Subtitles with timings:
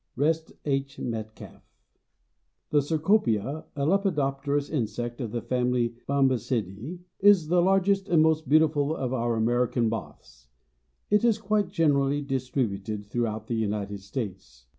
[0.15, 0.97] REST H.
[0.97, 1.61] METCALF.
[2.71, 8.95] The cecropia, a lepidopterous insect of the family Bombycidiæ, is the largest and most beautiful
[8.95, 10.47] of our American moths.
[11.11, 14.65] It is quite generally distributed throughout the United States.